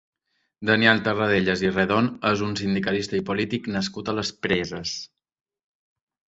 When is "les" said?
4.21-4.33